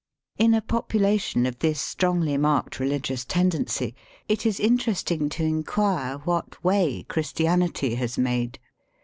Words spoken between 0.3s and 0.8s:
In a